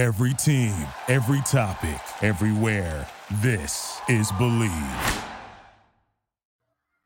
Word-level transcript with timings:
Every 0.00 0.32
team, 0.32 0.74
every 1.08 1.42
topic, 1.42 2.00
everywhere. 2.22 3.06
This 3.42 4.00
is 4.08 4.32
Bleav. 4.32 4.70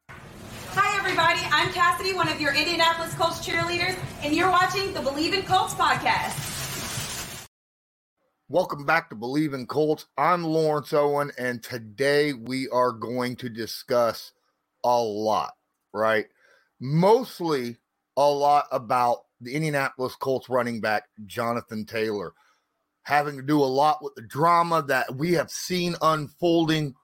Hi, 0.09 0.97
everybody. 0.97 1.41
I'm 1.51 1.73
Cassidy, 1.73 2.15
one 2.15 2.29
of 2.29 2.41
your 2.41 2.55
Indianapolis 2.55 3.13
Colts 3.15 3.45
cheerleaders, 3.45 3.99
and 4.23 4.33
you're 4.33 4.49
watching 4.49 4.93
the 4.93 5.01
Bleav 5.01 5.35
in 5.35 5.43
Colts 5.43 5.75
podcast. 5.75 7.49
Welcome 8.49 8.87
back 8.87 9.11
to 9.11 9.17
Bleav 9.17 9.55
in 9.55 9.67
Colts. 9.67 10.07
I'm 10.17 10.45
Lawrence 10.45 10.93
Owen, 10.93 11.33
and 11.37 11.65
today 11.65 12.33
we 12.33 12.69
are 12.69 12.93
going 12.93 13.35
to 13.39 13.49
discuss 13.49 14.31
a 14.85 15.03
lot, 15.03 15.55
right? 15.93 16.27
Mostly 16.79 17.77
a 18.17 18.31
lot 18.31 18.69
about 18.71 19.25
the 19.41 19.57
Indianapolis 19.57 20.15
Colts 20.15 20.49
running 20.49 20.81
back, 20.81 21.09
Jonathan 21.27 21.85
Taylor 21.87 22.35
having 23.05 23.37
to 23.37 23.43
do 23.43 23.63
a 23.63 23.65
lot 23.65 24.03
with 24.03 24.15
the 24.15 24.23
drama 24.23 24.83
that 24.83 25.17
we 25.17 25.35
have 25.35 25.51
seen 25.51 25.95
unfolding 26.03 26.95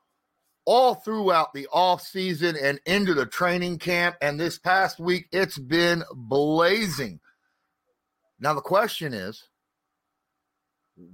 all 0.64 0.94
throughout 0.94 1.52
the 1.54 1.66
off 1.72 2.02
season 2.02 2.56
and 2.60 2.80
into 2.86 3.14
the 3.14 3.26
training 3.26 3.78
camp. 3.78 4.16
And 4.20 4.38
this 4.38 4.58
past 4.58 4.98
week, 4.98 5.26
it's 5.32 5.58
been 5.58 6.02
blazing. 6.14 7.20
Now, 8.38 8.54
the 8.54 8.60
question 8.60 9.12
is 9.14 9.44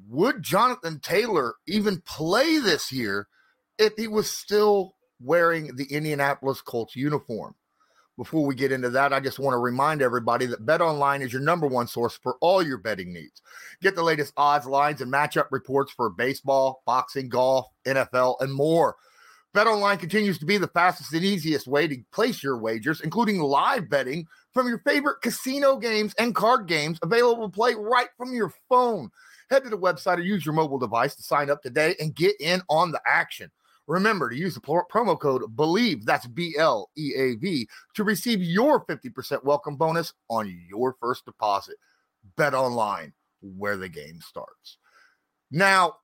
would 0.08 0.42
Jonathan 0.42 1.00
Taylor 1.00 1.54
even 1.66 2.00
play 2.00 2.58
this 2.58 2.90
year 2.90 3.28
if 3.78 3.92
he 3.96 4.08
was 4.08 4.30
still 4.30 4.94
wearing 5.20 5.76
the 5.76 5.84
Indianapolis 5.84 6.60
Colts 6.60 6.96
uniform? 6.96 7.54
Before 8.16 8.46
we 8.46 8.54
get 8.54 8.72
into 8.72 8.88
that, 8.90 9.12
I 9.12 9.20
just 9.20 9.38
want 9.38 9.52
to 9.52 9.58
remind 9.58 10.00
everybody 10.00 10.46
that 10.46 10.64
Bet 10.64 10.80
Online 10.80 11.20
is 11.20 11.32
your 11.32 11.42
number 11.42 11.66
one 11.66 11.86
source 11.86 12.18
for 12.22 12.36
all 12.40 12.62
your 12.62 12.78
betting 12.78 13.12
needs. 13.12 13.42
Get 13.82 13.94
the 13.94 14.02
latest 14.02 14.32
odds, 14.38 14.64
lines, 14.64 15.02
and 15.02 15.12
matchup 15.12 15.48
reports 15.50 15.92
for 15.92 16.08
baseball, 16.08 16.82
boxing, 16.86 17.28
golf, 17.28 17.66
NFL, 17.84 18.36
and 18.40 18.52
more. 18.52 18.96
BetOnline 19.54 19.98
continues 19.98 20.38
to 20.38 20.46
be 20.46 20.58
the 20.58 20.68
fastest 20.68 21.14
and 21.14 21.24
easiest 21.24 21.66
way 21.66 21.88
to 21.88 21.96
place 22.12 22.42
your 22.42 22.58
wagers, 22.58 23.00
including 23.00 23.40
live 23.40 23.88
betting 23.88 24.26
from 24.52 24.68
your 24.68 24.80
favorite 24.80 25.22
casino 25.22 25.76
games 25.76 26.14
and 26.18 26.34
card 26.34 26.66
games 26.66 26.98
available 27.02 27.48
to 27.48 27.54
play 27.54 27.74
right 27.74 28.08
from 28.16 28.34
your 28.34 28.52
phone. 28.68 29.10
Head 29.50 29.64
to 29.64 29.70
the 29.70 29.78
website 29.78 30.18
or 30.18 30.22
use 30.22 30.44
your 30.44 30.54
mobile 30.54 30.78
device 30.78 31.14
to 31.16 31.22
sign 31.22 31.48
up 31.48 31.62
today 31.62 31.94
and 32.00 32.14
get 32.14 32.34
in 32.40 32.60
on 32.68 32.92
the 32.92 33.00
action. 33.06 33.50
Remember 33.86 34.28
to 34.28 34.36
use 34.36 34.54
the 34.54 34.60
promo 34.60 35.18
code 35.18 35.42
BLEAV, 35.54 36.04
that's 36.04 36.26
B 36.26 36.54
L 36.58 36.90
E 36.96 37.12
A 37.16 37.36
V, 37.36 37.68
to 37.94 38.04
receive 38.04 38.42
your 38.42 38.84
50% 38.84 39.44
welcome 39.44 39.76
bonus 39.76 40.12
on 40.28 40.52
your 40.68 40.96
first 41.00 41.24
deposit. 41.24 41.76
Bet 42.36 42.54
online 42.54 43.12
where 43.40 43.76
the 43.76 43.88
game 43.88 44.20
starts. 44.20 44.78
Now, 45.50 45.94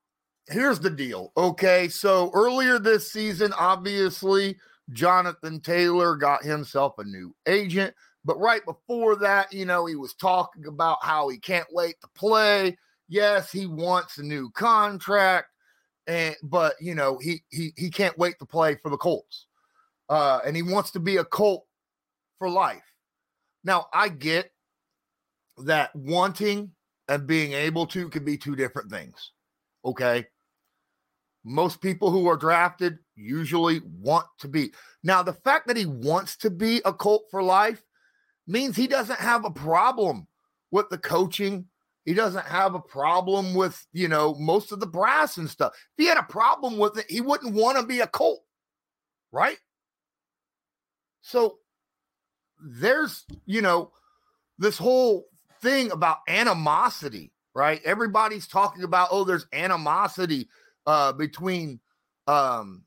here's 0.49 0.79
the 0.79 0.91
deal. 0.91 1.33
Okay. 1.37 1.89
So 1.89 2.31
earlier 2.35 2.79
this 2.79 3.13
season, 3.13 3.53
obviously, 3.59 4.57
Jonathan 4.91 5.61
Taylor 5.61 6.17
got 6.17 6.45
himself 6.45 6.95
a 6.99 7.05
new 7.05 7.35
agent. 7.47 7.95
But 8.25 8.39
right 8.39 8.65
before 8.65 9.17
that, 9.17 9.53
you 9.53 9.65
know, 9.65 9.87
he 9.87 9.97
was 9.97 10.15
talking 10.15 10.67
about 10.67 10.99
how 11.03 11.29
he 11.29 11.39
can't 11.39 11.67
wait 11.73 11.97
to 12.03 12.09
play. 12.15 12.77
Yes, 13.09 13.51
he 13.51 13.67
wants 13.67 14.19
a 14.19 14.23
new 14.23 14.51
contract 14.53 15.49
and 16.07 16.37
but 16.43 16.75
you 16.81 16.95
know 16.95 17.19
he 17.19 17.43
he 17.51 17.73
he 17.77 17.91
can't 17.91 18.19
wait 18.19 18.39
to 18.39 18.47
play 18.47 18.77
for 18.77 18.91
the 18.91 18.97
Colts, 18.97 19.47
uh, 20.09 20.41
and 20.45 20.57
he 20.57 20.63
wants 20.63 20.91
to 20.93 21.01
be 21.01 21.17
a 21.19 21.25
Colt 21.25 21.65
for 22.39 22.49
life. 22.49 22.83
Now 23.65 23.87
I 23.93 24.09
get 24.09 24.51
that 25.59 25.95
wanting 25.95 26.73
and 27.09 27.27
being 27.27 27.53
able 27.53 27.87
to 27.87 28.09
could 28.09 28.25
be 28.25 28.37
two 28.37 28.57
different 28.57 28.91
things. 28.91 29.33
Okay. 29.85 30.27
Most 31.45 31.81
people 31.81 32.11
who 32.11 32.29
are 32.29 32.37
drafted 32.37 32.99
usually 33.17 33.81
want 33.99 34.27
to 34.39 34.49
be. 34.49 34.73
Now, 35.03 35.25
the 35.25 35.33
fact 35.33 35.67
that 35.67 35.77
he 35.77 35.87
wants 35.87 36.37
to 36.39 36.51
be 36.51 36.81
a 36.85 36.93
Colt 36.93 37.25
for 37.33 37.43
life 37.43 37.83
means 38.47 38.77
he 38.77 38.87
doesn't 38.87 39.19
have 39.19 39.45
a 39.45 39.51
problem 39.51 40.29
with 40.71 40.89
the 40.89 40.99
coaching 40.99 41.67
he 42.05 42.15
doesn't 42.15 42.47
have 42.47 42.75
a 42.75 42.81
problem 42.81 43.55
with, 43.55 43.87
you 43.93 44.09
know, 44.09 44.35
most 44.35 44.73
of 44.73 44.81
the 44.81 44.87
brass 44.87 45.37
and 45.37 45.49
stuff. 45.49 45.73
If 45.75 46.03
he 46.03 46.07
had 46.07 46.19
a 46.19 46.25
problem 46.25 46.77
with 46.77 46.99
it, 46.99 47.07
he 47.09 47.21
wouldn't 47.21 47.55
want 47.55 47.79
to 47.79 47.87
be 47.87 48.01
a 48.01 48.07
Colt, 48.07 48.43
right? 49.31 49.59
So 51.21 51.59
there's, 52.61 53.25
you 53.47 53.63
know, 53.63 53.93
this 54.59 54.79
whole 54.79 55.27
thing 55.61 55.93
about 55.93 56.19
animosity, 56.27 57.33
right? 57.55 57.81
Everybody's 57.85 58.49
talking 58.49 58.83
about, 58.83 59.09
oh, 59.13 59.23
there's 59.23 59.47
animosity 59.53 60.49
uh, 60.87 61.13
between 61.13 61.79
um, 62.27 62.83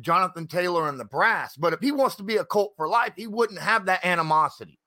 Jonathan 0.00 0.46
Taylor 0.46 0.88
and 0.88 0.98
the 0.98 1.04
brass. 1.04 1.56
But 1.56 1.72
if 1.72 1.80
he 1.80 1.90
wants 1.90 2.14
to 2.16 2.22
be 2.22 2.36
a 2.36 2.44
Colt 2.44 2.74
for 2.76 2.88
life, 2.88 3.14
he 3.16 3.26
wouldn't 3.26 3.60
have 3.60 3.86
that 3.86 4.04
animosity. 4.04 4.78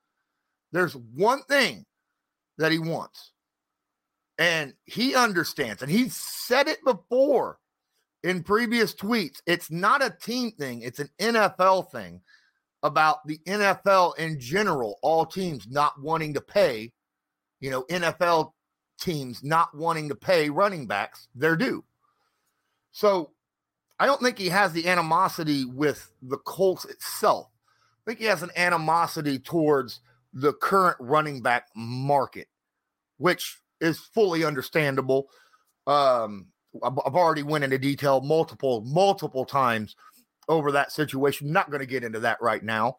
There's 0.72 0.96
one 0.96 1.44
thing 1.44 1.86
that 2.58 2.72
he 2.72 2.80
wants 2.80 3.34
and 4.38 4.74
he 4.86 5.16
understands, 5.16 5.82
and 5.82 5.92
he 5.92 6.10
said 6.10 6.68
it 6.68 6.84
before 6.84 7.60
in 8.24 8.44
previous 8.44 8.94
tweets. 8.94 9.42
It's 9.46 9.72
not 9.72 10.04
a 10.04 10.10
team 10.10 10.52
thing, 10.52 10.82
it's 10.82 11.00
an 11.00 11.10
NFL 11.20 11.92
thing 11.92 12.22
about 12.84 13.26
the 13.26 13.40
NFL 13.48 14.18
in 14.18 14.40
general, 14.40 15.00
all 15.02 15.26
teams 15.26 15.68
not 15.68 16.00
wanting 16.02 16.34
to 16.36 16.42
pay, 16.42 16.92
you 17.60 17.72
know, 17.72 17.84
NFL 17.84 18.52
teams 19.00 19.44
not 19.44 19.76
wanting 19.76 20.10
to 20.10 20.16
pay 20.16 20.50
running 20.50 20.88
backs 20.88 21.28
their 21.36 21.56
due. 21.56 21.84
So 22.92 23.32
I 24.00 24.06
don't 24.06 24.22
think 24.22 24.38
he 24.38 24.50
has 24.50 24.74
the 24.74 24.88
animosity 24.88 25.66
with 25.66 26.12
the 26.22 26.38
Colts 26.38 26.86
itself. 26.86 27.48
I 28.06 28.12
think 28.12 28.20
he 28.20 28.26
has 28.26 28.44
an 28.44 28.52
animosity 28.56 29.40
towards 29.40 30.02
the 30.34 30.54
current 30.54 30.98
running 31.00 31.42
back 31.42 31.68
market, 31.76 32.48
which 33.18 33.60
is 33.82 34.00
fully 34.00 34.44
understandable. 34.44 35.28
Um, 35.86 36.48
I've 36.84 37.16
already 37.16 37.44
went 37.44 37.64
into 37.64 37.78
detail 37.78 38.22
multiple, 38.22 38.82
multiple 38.82 39.46
times 39.46 39.96
over 40.48 40.72
that 40.74 40.92
situation. 40.92 41.52
Not 41.52 41.70
going 41.70 41.80
to 41.82 41.88
get 41.88 42.04
into 42.04 42.20
that 42.22 42.42
right 42.42 42.64
now. 42.64 42.98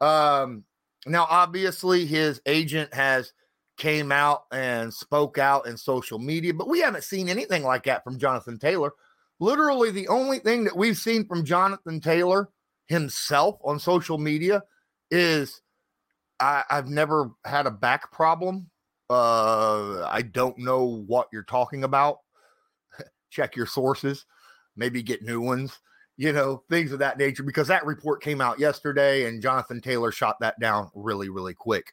Um, 0.00 0.64
now, 1.06 1.26
obviously, 1.28 2.06
his 2.06 2.40
agent 2.46 2.92
has 2.94 3.32
came 3.76 4.12
out 4.12 4.44
and 4.52 4.92
spoke 4.92 5.38
out 5.38 5.66
in 5.66 5.76
social 5.76 6.18
media, 6.18 6.54
but 6.54 6.68
we 6.68 6.80
haven't 6.80 7.04
seen 7.04 7.28
anything 7.28 7.62
like 7.62 7.84
that 7.84 8.04
from 8.04 8.18
Jonathan 8.18 8.58
Taylor. 8.58 8.92
Literally, 9.40 9.90
the 9.90 10.08
only 10.08 10.38
thing 10.38 10.64
that 10.64 10.76
we've 10.76 10.96
seen 10.96 11.26
from 11.26 11.44
Jonathan 11.44 12.00
Taylor 12.00 12.48
himself 12.86 13.58
on 13.64 13.78
social 13.78 14.18
media 14.18 14.62
is 15.10 15.60
I, 16.40 16.62
have 16.68 16.88
never 16.88 17.30
had 17.44 17.66
a 17.66 17.70
back 17.70 18.12
problem. 18.12 18.70
Uh, 19.10 20.04
I 20.04 20.22
don't 20.22 20.58
know 20.58 21.02
what 21.06 21.28
you're 21.32 21.42
talking 21.42 21.84
about. 21.84 22.18
Check 23.30 23.56
your 23.56 23.66
sources, 23.66 24.26
maybe 24.76 25.02
get 25.02 25.22
new 25.22 25.40
ones, 25.40 25.78
you 26.16 26.32
know, 26.32 26.62
things 26.70 26.92
of 26.92 27.00
that 27.00 27.18
nature, 27.18 27.42
because 27.42 27.68
that 27.68 27.84
report 27.84 28.22
came 28.22 28.40
out 28.40 28.58
yesterday 28.58 29.26
and 29.26 29.42
Jonathan 29.42 29.80
Taylor 29.80 30.12
shot 30.12 30.36
that 30.40 30.58
down 30.60 30.90
really, 30.94 31.28
really 31.28 31.54
quick. 31.54 31.92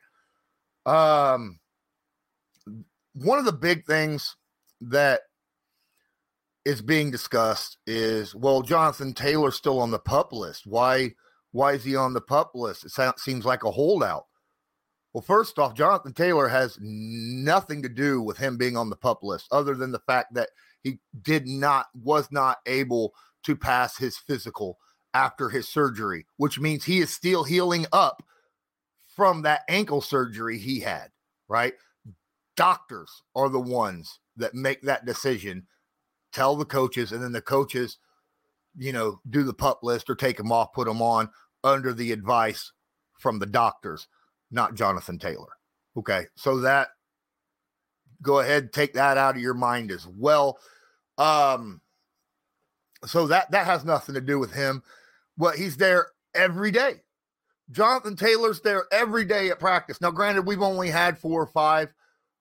Um, 0.85 1.59
one 3.13 3.39
of 3.39 3.45
the 3.45 3.51
big 3.51 3.85
things 3.85 4.35
that 4.81 5.21
is 6.66 6.81
being 6.81 7.11
discussed 7.11 7.77
is 7.88 8.35
well, 8.35 8.61
Jonathan 8.61 9.13
Taylor's 9.13 9.55
still 9.55 9.79
on 9.79 9.91
the 9.91 10.00
pup 10.00 10.31
list. 10.31 10.66
Why? 10.66 11.11
Why 11.51 11.73
is 11.73 11.83
he 11.83 11.95
on 11.95 12.13
the 12.13 12.21
pup 12.21 12.51
list? 12.53 12.85
It 12.85 13.19
seems 13.19 13.45
like 13.45 13.63
a 13.63 13.71
holdout. 13.71 14.25
Well, 15.13 15.22
first 15.22 15.59
off, 15.59 15.73
Jonathan 15.73 16.13
Taylor 16.13 16.47
has 16.47 16.77
nothing 16.81 17.81
to 17.83 17.89
do 17.89 18.22
with 18.22 18.38
him 18.38 18.57
being 18.57 18.77
on 18.77 18.89
the 18.89 18.95
pup 18.95 19.23
list, 19.23 19.47
other 19.51 19.75
than 19.75 19.91
the 19.91 19.99
fact 19.99 20.33
that 20.35 20.49
he 20.83 21.00
did 21.21 21.47
not, 21.47 21.88
was 21.94 22.31
not 22.31 22.59
able 22.65 23.13
to 23.44 23.56
pass 23.56 23.97
his 23.97 24.18
physical 24.18 24.77
after 25.13 25.50
his 25.50 25.68
surgery, 25.68 26.25
which 26.38 26.59
means 26.59 26.86
he 26.86 27.00
is 27.00 27.09
still 27.12 27.44
healing 27.44 27.86
up 27.91 28.24
from 29.13 29.41
that 29.41 29.62
ankle 29.68 30.00
surgery 30.00 30.57
he 30.57 30.80
had, 30.80 31.09
right? 31.50 31.74
Doctors 32.56 33.24
are 33.36 33.50
the 33.50 33.59
ones 33.59 34.19
that 34.38 34.53
make 34.53 34.81
that 34.83 35.06
decision, 35.06 35.68
tell 36.31 36.56
the 36.56 36.63
coaches, 36.63 37.12
and 37.12 37.21
then 37.21 37.33
the 37.33 37.41
coaches, 37.41 37.97
you 38.77 38.94
know, 38.94 39.19
do 39.30 39.44
the 39.44 39.53
pup 39.53 39.80
list 39.83 40.09
or 40.09 40.15
take 40.15 40.39
him 40.39 40.53
off, 40.53 40.71
put 40.71 40.88
him 40.88 41.01
on 41.01 41.30
under 41.65 41.91
the 41.91 42.13
advice 42.13 42.71
from 43.19 43.39
the 43.39 43.45
doctors 43.45 44.07
not 44.51 44.75
Jonathan 44.75 45.18
Taylor. 45.18 45.50
Okay. 45.98 46.25
So 46.36 46.59
that 46.59 46.89
go 48.21 48.39
ahead, 48.39 48.71
take 48.71 48.94
that 48.94 49.18
out 49.18 49.36
of 49.36 49.42
your 49.42 49.53
mind 49.53 49.92
as 49.92 50.07
well. 50.07 50.59
Um, 51.18 51.81
so 53.06 53.27
that 53.27 53.51
that 53.51 53.65
has 53.65 53.83
nothing 53.83 54.15
to 54.15 54.21
do 54.21 54.39
with 54.39 54.53
him. 54.53 54.83
Well, 55.38 55.53
he's 55.53 55.77
there 55.77 56.07
every 56.36 56.71
day. 56.71 57.01
Jonathan 57.71 58.15
Taylor's 58.15 58.62
there 58.62 58.86
every 58.92 59.25
day 59.25 59.50
at 59.50 59.59
practice. 59.59 60.01
Now, 60.01 60.12
granted, 60.12 60.45
we've 60.45 60.62
only 60.62 60.89
had 60.89 61.18
four 61.18 61.42
or 61.42 61.48
five 61.48 61.94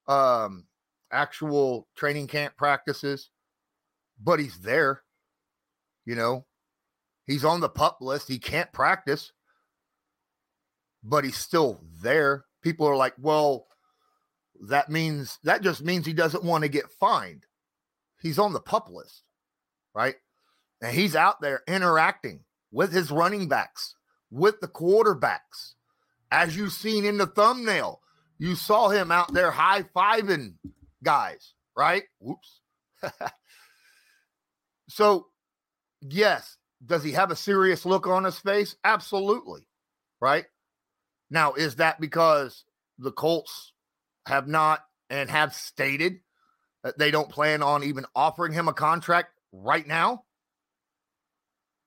um, 0.09 0.67
actual 1.13 1.87
training 1.97 2.27
camp 2.27 2.57
practices, 2.57 3.31
but 4.23 4.41
he's 4.41 4.59
there. 4.59 5.03
You 6.05 6.17
know, 6.17 6.47
he's 7.27 7.45
on 7.45 7.61
the 7.61 7.69
pup 7.69 7.99
list. 8.01 8.29
He 8.29 8.39
can't 8.39 8.73
practice, 8.73 9.33
but 11.03 11.25
he's 11.25 11.37
still 11.37 11.81
there. 12.03 12.45
People 12.63 12.87
are 12.87 12.97
like, 12.97 13.15
well, 13.19 13.67
that 14.69 14.91
means 14.91 15.39
that 15.45 15.63
just 15.63 15.83
means 15.83 16.05
he 16.05 16.13
doesn't 16.13 16.45
want 16.45 16.63
to 16.63 16.69
get 16.69 16.91
fined. 16.91 17.47
He's 18.21 18.39
on 18.39 18.53
the 18.53 18.61
pup 18.61 18.89
list, 18.91 19.23
right? 19.95 20.17
And 20.83 20.95
he's 20.95 21.17
out 21.17 21.41
there 21.41 21.63
interacting 21.67 22.41
with 22.71 22.93
his 22.93 23.11
running 23.11 23.49
backs, 23.49 23.95
with 24.31 24.61
the 24.61 24.69
quarterbacks. 24.69 25.75
As 26.31 26.57
you've 26.57 26.73
seen 26.73 27.05
in 27.05 27.19
the 27.19 27.27
thumbnail, 27.27 28.01
you 28.39 28.55
saw 28.55 28.89
him 28.89 29.11
out 29.11 29.33
there 29.33 29.51
high 29.51 29.83
fiving 29.83 30.55
guys, 31.03 31.55
right? 31.77 32.05
Whoops. 32.21 32.61
so, 34.89 35.27
yes, 36.01 36.57
does 36.85 37.03
he 37.03 37.13
have 37.13 37.31
a 37.31 37.37
serious 37.37 37.85
look 37.85 38.07
on 38.07 38.25
his 38.25 38.39
face? 38.39 38.77
Absolutely, 38.85 39.63
right? 40.21 40.45
Now, 41.31 41.55
is 41.55 41.77
that 41.77 42.01
because 42.01 42.65
the 42.99 43.13
Colts 43.13 43.73
have 44.27 44.49
not 44.49 44.81
and 45.09 45.31
have 45.31 45.55
stated 45.55 46.21
that 46.83 46.99
they 46.99 47.11
don't 47.11 47.29
plan 47.29 47.63
on 47.63 47.85
even 47.85 48.07
offering 48.15 48.53
him 48.53 48.69
a 48.69 48.73
contract 48.73 49.31
right 49.53 49.87
now? 49.87 50.25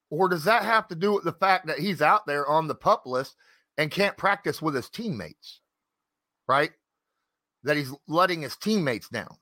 Or 0.10 0.30
does 0.30 0.44
that 0.44 0.64
have 0.64 0.88
to 0.90 0.96
do 0.96 1.14
with 1.14 1.24
the 1.24 1.34
fact 1.34 1.68
that 1.68 1.80
he's 1.80 2.02
out 2.02 2.26
there 2.28 2.48
on 2.48 2.68
the 2.68 2.76
pup 2.76 3.04
list 3.06 3.36
and 3.78 3.90
can't 3.90 4.16
practice 4.16 4.62
with 4.62 4.76
his 4.76 4.90
teammates? 4.90 5.60
Right? 6.48 6.72
That 7.64 7.78
he's 7.78 7.92
letting 8.08 8.42
his 8.42 8.56
teammates 8.56 9.10
down. 9.10 9.36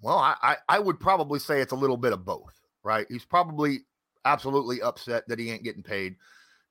Well, 0.00 0.18
I, 0.18 0.36
I, 0.42 0.56
I 0.68 0.78
would 0.78 1.00
probably 1.00 1.38
say 1.38 1.60
it's 1.60 1.72
a 1.72 1.76
little 1.76 1.96
bit 1.96 2.12
of 2.12 2.24
both, 2.24 2.60
right? 2.82 3.06
He's 3.08 3.24
probably 3.24 3.80
absolutely 4.24 4.80
upset 4.82 5.26
that 5.28 5.38
he 5.38 5.50
ain't 5.50 5.64
getting 5.64 5.82
paid. 5.82 6.16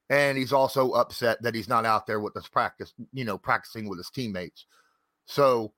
And 0.09 0.38
he's 0.38 0.54
also 0.54 0.92
upset 0.92 1.42
that 1.42 1.54
he's 1.54 1.68
not 1.68 1.86
out 1.86 2.07
there 2.07 2.19
with 2.19 2.38
us 2.38 2.48
practice, 2.48 2.94
you 3.13 3.25
know, 3.25 3.38
practicing 3.38 3.89
with 3.89 3.98
his 3.98 4.09
teammates. 4.09 4.65
So, 5.25 5.74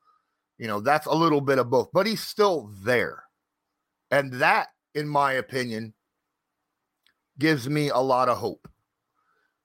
you 0.60 0.68
know, 0.68 0.80
that's 0.80 1.08
a 1.08 1.14
little 1.14 1.42
bit 1.42 1.58
of 1.58 1.70
both, 1.70 1.90
but 1.94 2.06
he's 2.06 2.22
still 2.22 2.70
there. 2.84 3.24
And 4.12 4.34
that, 4.34 4.68
in 4.94 5.08
my 5.08 5.34
opinion, 5.34 5.94
gives 7.40 7.68
me 7.68 7.90
a 7.90 7.98
lot 7.98 8.30
of 8.30 8.38
hope. 8.38 8.68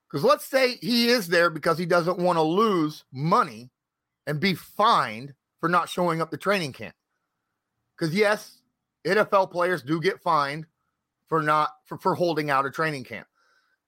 Because 0.08 0.24
let's 0.24 0.44
say 0.44 0.76
he 0.76 1.08
is 1.08 1.28
there 1.28 1.50
because 1.50 1.76
he 1.76 1.86
doesn't 1.86 2.18
want 2.18 2.38
to 2.38 2.42
lose 2.42 3.04
money 3.12 3.70
and 4.26 4.40
be 4.40 4.54
fined 4.54 5.34
for 5.60 5.68
not 5.68 5.88
showing 5.88 6.22
up 6.22 6.30
to 6.30 6.36
training 6.36 6.72
camp. 6.72 6.94
Because 7.98 8.14
yes, 8.14 8.60
NFL 9.04 9.50
players 9.50 9.82
do 9.82 10.00
get 10.00 10.22
fined 10.22 10.66
for 11.28 11.42
not 11.42 11.70
for, 11.84 11.98
for 11.98 12.14
holding 12.14 12.50
out 12.50 12.66
a 12.66 12.70
training 12.70 13.04
camp. 13.04 13.26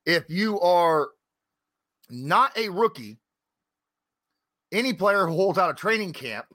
If 0.06 0.30
you 0.30 0.60
are 0.60 1.08
not 2.08 2.56
a 2.56 2.68
rookie, 2.68 3.18
any 4.72 4.92
player 4.92 5.26
who 5.26 5.34
holds 5.34 5.58
out 5.58 5.70
a 5.70 5.74
training 5.74 6.12
camp 6.12 6.46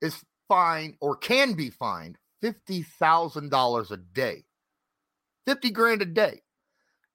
is 0.00 0.24
fined 0.48 0.94
or 1.00 1.16
can 1.16 1.54
be 1.54 1.70
fined 1.70 2.16
$50,000 2.42 3.90
a 3.90 3.96
day. 3.96 4.44
50 5.46 5.70
grand 5.70 6.02
a 6.02 6.06
day. 6.06 6.42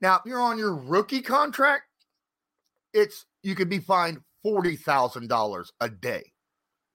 Now, 0.02 0.16
if 0.16 0.22
you're 0.26 0.42
on 0.42 0.58
your 0.58 0.76
rookie 0.76 1.22
contract, 1.22 1.84
it's 2.94 3.26
you 3.44 3.56
could 3.56 3.70
be 3.70 3.80
fined 3.80 4.22
$40,000 4.46 5.68
a 5.80 5.90
day. 5.90 6.34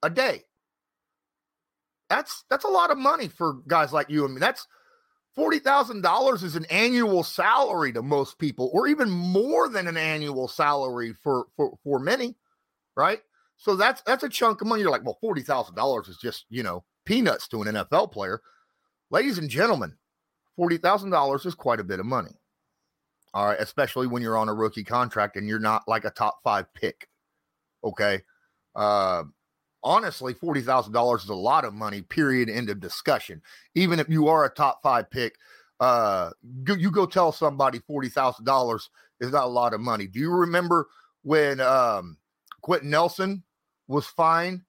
A 0.03 0.11
day. 0.11 0.43
That's 2.09 2.45
that's 2.51 2.65
a 2.65 2.69
lot 2.69 2.91
of 2.91 2.99
money 2.99 3.29
for 3.29 3.55
guys 3.67 3.93
like 3.93 4.11
you 4.11 4.25
and 4.25 4.35
me. 4.35 4.41
That's 4.41 4.67
$40,000 5.37 6.43
is 6.43 6.57
an 6.57 6.65
annual 6.67 7.23
salary 7.23 7.93
to 7.93 8.03
most 8.03 8.39
people 8.39 8.71
or 8.73 8.87
even 8.89 9.11
more 9.11 9.69
than 9.69 9.87
an 9.87 9.97
annual 9.97 10.49
salary 10.49 11.13
for 11.13 11.47
for 11.57 11.77
for 11.85 11.99
many, 11.99 12.35
right? 12.97 13.21
So 13.57 13.77
that's 13.77 14.03
that's 14.03 14.25
a 14.25 14.29
chunk 14.29 14.61
of 14.61 14.67
money. 14.67 14.83
You're 14.83 14.91
like, 14.91 15.05
well, 15.05 15.19
$40,000 15.23 16.09
is 16.09 16.19
just, 16.19 16.47
you 16.49 16.63
know, 16.63 16.85
peanuts 17.05 17.49
to 17.49 17.63
an 17.63 17.75
NFL 17.75 18.13
player. 18.13 18.41
Ladies 19.11 19.39
and 19.39 19.49
gentlemen, 19.49 19.95
$40,000 20.59 21.47
is 21.47 21.55
quite 21.55 21.81
a 21.81 21.85
bit 21.85 22.01
of 22.01 22.07
money. 22.07 22.39
All 23.35 23.47
right, 23.47 23.61
especially 23.61 24.07
when 24.07 24.23
you're 24.23 24.39
on 24.39 24.49
a 24.49 24.55
rookie 24.55 24.85
contract 24.85 25.37
and 25.37 25.47
you're 25.47 25.59
not 25.59 25.87
like 25.87 26.05
a 26.05 26.11
top 26.11 26.39
5 26.43 26.73
pick. 26.75 27.09
Okay? 27.85 28.23
Uh 28.75 29.25
honestly, 29.83 30.35
$40,000 30.35 31.23
is 31.23 31.29
a 31.29 31.35
lot 31.35 31.65
of 31.65 31.75
money, 31.75 32.03
period, 32.03 32.49
end 32.49 32.71
of 32.71 32.81
discussion. 32.81 33.43
Even 33.75 33.99
if 34.01 34.09
you 34.09 34.29
are 34.29 34.45
a 34.45 34.51
top 34.51 34.81
five 34.83 35.11
pick, 35.11 35.37
uh, 35.81 36.31
you 36.79 36.91
go 36.91 37.07
tell 37.07 37.33
somebody 37.33 37.81
$40,000 37.81 38.89
is 39.21 39.33
not 39.33 39.45
a 39.45 39.49
lot 39.49 39.75
of 39.75 39.81
money. 39.81 40.07
Do 40.07 40.19
you 40.19 40.31
remember 40.31 40.89
when 41.23 41.61
um, 41.61 42.17
Quenton 42.63 42.91
Nelson 42.91 43.43
was 43.89 44.07
fined 44.07 44.63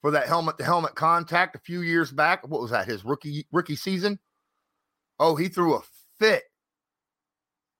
for 0.00 0.10
that 0.10 0.26
helmet 0.26 0.58
to 0.58 0.64
helmet 0.64 0.94
contact 0.94 1.56
a 1.56 1.60
few 1.60 1.82
years 1.82 2.10
back? 2.10 2.46
What 2.46 2.60
was 2.60 2.70
that, 2.70 2.86
his 2.86 3.04
rookie 3.04 3.46
rookie 3.52 3.76
season? 3.76 4.18
Oh, 5.18 5.36
he 5.36 5.48
threw 5.48 5.74
a 5.74 5.82
fit. 6.18 6.42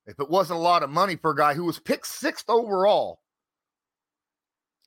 If 0.07 0.19
it 0.19 0.29
wasn't 0.29 0.59
a 0.59 0.63
lot 0.63 0.83
of 0.83 0.89
money 0.89 1.15
for 1.15 1.31
a 1.31 1.35
guy 1.35 1.53
who 1.53 1.65
was 1.65 1.79
picked 1.79 2.07
sixth 2.07 2.45
overall 2.47 3.19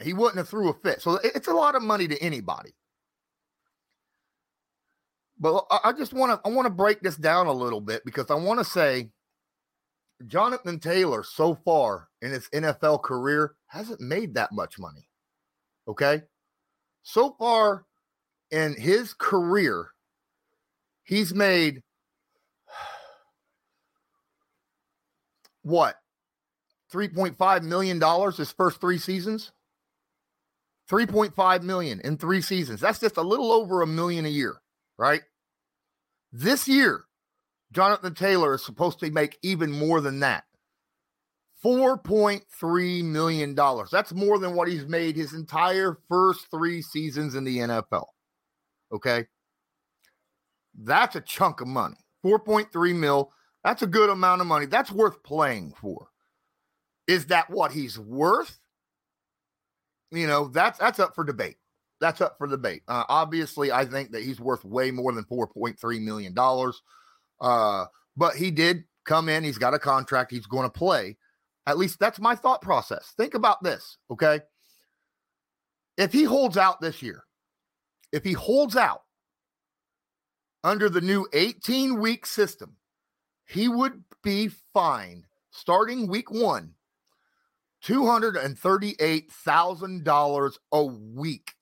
he 0.02 0.12
wouldn't 0.12 0.38
have 0.38 0.48
threw 0.48 0.68
a 0.70 0.74
fit. 0.74 1.02
So 1.02 1.18
it's 1.24 1.48
a 1.48 1.52
lot 1.52 1.74
of 1.74 1.82
money 1.82 2.06
to 2.08 2.18
anybody. 2.22 2.74
But 5.40 5.64
I 5.84 5.92
just 5.92 6.12
want 6.12 6.32
to 6.32 6.48
I 6.48 6.52
want 6.52 6.66
to 6.66 6.70
break 6.70 7.00
this 7.00 7.16
down 7.16 7.46
a 7.46 7.52
little 7.52 7.80
bit 7.80 8.04
because 8.04 8.30
I 8.30 8.34
want 8.34 8.58
to 8.58 8.64
say 8.64 9.10
Jonathan 10.26 10.80
Taylor 10.80 11.22
so 11.22 11.54
far 11.64 12.08
in 12.22 12.32
his 12.32 12.48
NFL 12.48 13.02
career 13.02 13.54
hasn't 13.66 14.00
made 14.00 14.34
that 14.34 14.50
much 14.52 14.78
money. 14.78 15.08
Okay? 15.86 16.22
So 17.02 17.36
far 17.38 17.84
in 18.50 18.74
his 18.74 19.14
career, 19.14 19.88
he's 21.04 21.32
made 21.32 21.82
what? 25.62 25.96
3.5 26.92 27.62
million 27.62 27.98
dollars 27.98 28.38
his 28.38 28.50
first 28.50 28.80
3 28.80 28.98
seasons. 28.98 29.52
3.5 30.90 31.62
million 31.62 32.00
in 32.00 32.16
three 32.16 32.40
seasons. 32.40 32.80
That's 32.80 33.00
just 33.00 33.16
a 33.16 33.22
little 33.22 33.52
over 33.52 33.82
a 33.82 33.86
million 33.86 34.24
a 34.24 34.30
year, 34.30 34.56
right? 34.98 35.22
This 36.32 36.66
year, 36.66 37.04
Jonathan 37.72 38.14
Taylor 38.14 38.54
is 38.54 38.64
supposed 38.64 39.00
to 39.00 39.10
make 39.10 39.38
even 39.42 39.70
more 39.70 40.00
than 40.00 40.20
that. 40.20 40.44
$4.3 41.64 43.04
million. 43.04 43.54
That's 43.90 44.12
more 44.12 44.38
than 44.38 44.54
what 44.54 44.68
he's 44.68 44.86
made 44.86 45.16
his 45.16 45.34
entire 45.34 45.98
first 46.08 46.46
three 46.50 46.82
seasons 46.82 47.34
in 47.34 47.44
the 47.44 47.58
NFL. 47.58 48.06
Okay. 48.92 49.26
That's 50.80 51.16
a 51.16 51.20
chunk 51.20 51.60
of 51.60 51.68
money. 51.68 51.96
4.3 52.24 52.94
mil. 52.94 53.32
That's 53.64 53.82
a 53.82 53.86
good 53.86 54.08
amount 54.08 54.40
of 54.40 54.46
money. 54.46 54.66
That's 54.66 54.92
worth 54.92 55.22
playing 55.22 55.74
for. 55.80 56.08
Is 57.08 57.26
that 57.26 57.50
what 57.50 57.72
he's 57.72 57.98
worth? 57.98 58.58
You 60.10 60.26
know, 60.26 60.48
that's 60.48 60.78
that's 60.78 60.98
up 60.98 61.14
for 61.14 61.24
debate. 61.24 61.56
That's 62.00 62.20
up 62.20 62.36
for 62.38 62.46
debate. 62.46 62.82
Uh, 62.88 63.04
obviously, 63.08 63.72
I 63.72 63.84
think 63.84 64.12
that 64.12 64.22
he's 64.22 64.40
worth 64.40 64.64
way 64.64 64.90
more 64.90 65.12
than 65.12 65.24
four 65.24 65.46
point 65.46 65.78
three 65.78 65.98
million 65.98 66.34
dollars. 66.34 66.82
Uh, 67.40 67.86
but 68.16 68.34
he 68.34 68.50
did 68.50 68.84
come 69.04 69.28
in. 69.28 69.44
He's 69.44 69.58
got 69.58 69.74
a 69.74 69.78
contract. 69.78 70.30
He's 70.30 70.46
going 70.46 70.64
to 70.64 70.78
play. 70.78 71.16
At 71.66 71.78
least 71.78 71.98
that's 71.98 72.18
my 72.18 72.34
thought 72.34 72.62
process. 72.62 73.12
Think 73.16 73.34
about 73.34 73.62
this, 73.62 73.98
okay? 74.10 74.40
If 75.96 76.12
he 76.12 76.24
holds 76.24 76.56
out 76.56 76.80
this 76.80 77.02
year, 77.02 77.24
if 78.12 78.24
he 78.24 78.32
holds 78.32 78.76
out 78.76 79.02
under 80.64 80.88
the 80.88 81.00
new 81.00 81.26
18 81.32 82.00
week 82.00 82.24
system, 82.24 82.76
he 83.46 83.68
would 83.68 84.02
be 84.22 84.48
fined 84.72 85.24
starting 85.50 86.06
week 86.06 86.30
one 86.30 86.72
$238,000 87.88 90.58
a 90.72 90.84
week 90.84 91.54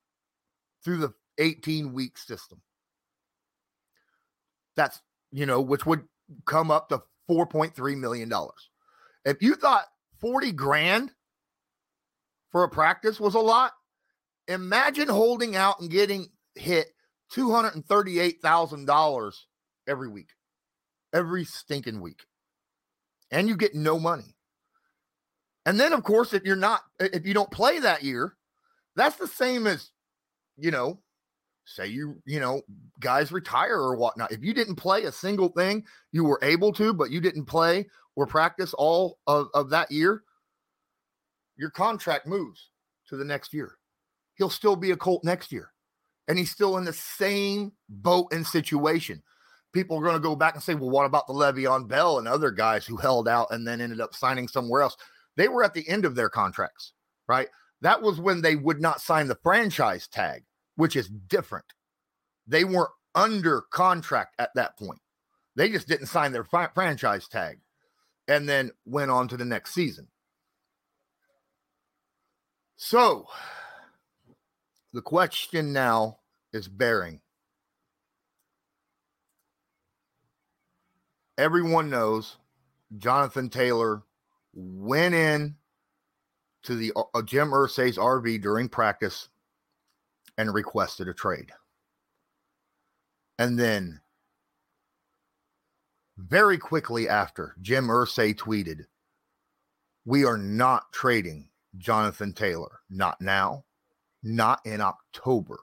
through 0.82 0.96
the 0.98 1.14
18 1.38 1.92
week 1.92 2.18
system. 2.18 2.60
That's, 4.74 5.00
you 5.30 5.46
know, 5.46 5.60
which 5.60 5.86
would 5.86 6.02
come 6.44 6.72
up 6.72 6.88
to 6.88 7.00
$4.3 7.30 7.96
million. 7.96 8.32
If 9.24 9.40
you 9.40 9.54
thought 9.54 9.84
40 10.20 10.50
grand 10.52 11.12
for 12.50 12.64
a 12.64 12.68
practice 12.68 13.20
was 13.20 13.34
a 13.34 13.40
lot, 13.40 13.72
imagine 14.48 15.08
holding 15.08 15.56
out 15.56 15.80
and 15.80 15.90
getting 15.90 16.28
hit 16.54 16.88
$238,000 17.32 19.32
every 19.88 20.08
week, 20.08 20.30
every 21.12 21.44
stinking 21.44 22.00
week. 22.00 22.24
And 23.30 23.48
you 23.48 23.56
get 23.56 23.74
no 23.74 23.98
money. 23.98 24.35
And 25.66 25.78
then, 25.78 25.92
of 25.92 26.04
course, 26.04 26.32
if 26.32 26.44
you're 26.44 26.56
not, 26.56 26.82
if 27.00 27.26
you 27.26 27.34
don't 27.34 27.50
play 27.50 27.80
that 27.80 28.02
year, 28.02 28.36
that's 28.94 29.16
the 29.16 29.26
same 29.26 29.66
as 29.66 29.90
you 30.56 30.70
know, 30.70 31.00
say 31.64 31.86
you, 31.86 32.22
you 32.24 32.40
know, 32.40 32.62
guys 33.00 33.32
retire 33.32 33.76
or 33.76 33.96
whatnot. 33.96 34.32
If 34.32 34.42
you 34.42 34.54
didn't 34.54 34.76
play 34.76 35.04
a 35.04 35.12
single 35.12 35.48
thing, 35.48 35.84
you 36.12 36.24
were 36.24 36.38
able 36.42 36.72
to, 36.74 36.94
but 36.94 37.10
you 37.10 37.20
didn't 37.20 37.44
play 37.44 37.86
or 38.14 38.26
practice 38.26 38.72
all 38.74 39.18
of, 39.26 39.48
of 39.54 39.68
that 39.70 39.90
year, 39.90 40.22
your 41.56 41.70
contract 41.70 42.26
moves 42.26 42.70
to 43.08 43.16
the 43.16 43.24
next 43.24 43.52
year. 43.52 43.76
He'll 44.34 44.50
still 44.50 44.76
be 44.76 44.90
a 44.90 44.96
Colt 44.96 45.24
next 45.24 45.52
year. 45.52 45.72
And 46.28 46.38
he's 46.38 46.50
still 46.50 46.76
in 46.76 46.84
the 46.84 46.92
same 46.92 47.72
boat 47.88 48.32
and 48.32 48.46
situation. 48.46 49.22
People 49.72 49.98
are 49.98 50.02
going 50.02 50.14
to 50.14 50.20
go 50.20 50.34
back 50.34 50.54
and 50.54 50.62
say, 50.62 50.74
well, 50.74 50.90
what 50.90 51.06
about 51.06 51.26
the 51.26 51.34
Le'Veon 51.34 51.86
Bell 51.86 52.18
and 52.18 52.26
other 52.26 52.50
guys 52.50 52.86
who 52.86 52.96
held 52.96 53.28
out 53.28 53.48
and 53.50 53.66
then 53.66 53.80
ended 53.80 54.00
up 54.00 54.14
signing 54.14 54.48
somewhere 54.48 54.82
else? 54.82 54.96
They 55.36 55.48
were 55.48 55.64
at 55.64 55.74
the 55.74 55.88
end 55.88 56.04
of 56.04 56.14
their 56.14 56.28
contracts, 56.28 56.92
right? 57.28 57.48
That 57.82 58.02
was 58.02 58.20
when 58.20 58.40
they 58.40 58.56
would 58.56 58.80
not 58.80 59.00
sign 59.00 59.28
the 59.28 59.38
franchise 59.42 60.08
tag, 60.08 60.44
which 60.76 60.96
is 60.96 61.08
different. 61.08 61.66
They 62.46 62.64
weren't 62.64 62.90
under 63.14 63.62
contract 63.72 64.34
at 64.38 64.50
that 64.54 64.78
point. 64.78 65.00
They 65.56 65.70
just 65.70 65.88
didn't 65.88 66.06
sign 66.06 66.32
their 66.32 66.44
fi- 66.44 66.68
franchise 66.74 67.28
tag 67.28 67.58
and 68.28 68.48
then 68.48 68.70
went 68.84 69.10
on 69.10 69.28
to 69.28 69.36
the 69.36 69.44
next 69.44 69.72
season. 69.74 70.08
So 72.76 73.26
the 74.92 75.02
question 75.02 75.72
now 75.72 76.18
is 76.52 76.68
bearing. 76.68 77.20
Everyone 81.38 81.90
knows 81.90 82.36
Jonathan 82.96 83.48
Taylor 83.50 84.02
went 84.56 85.14
in 85.14 85.54
to 86.64 86.74
the 86.74 86.92
uh, 86.96 87.22
Jim 87.22 87.50
Irsay's 87.50 87.98
RV 87.98 88.42
during 88.42 88.68
practice 88.68 89.28
and 90.36 90.52
requested 90.52 91.08
a 91.08 91.14
trade. 91.14 91.52
And 93.38 93.58
then 93.58 94.00
very 96.16 96.58
quickly 96.58 97.08
after, 97.08 97.54
Jim 97.60 97.88
Irsay 97.88 98.34
tweeted, 98.34 98.86
We 100.04 100.24
are 100.24 100.38
not 100.38 100.92
trading 100.92 101.50
Jonathan 101.76 102.32
Taylor. 102.32 102.80
Not 102.88 103.20
now, 103.20 103.64
not 104.22 104.60
in 104.64 104.80
October. 104.80 105.58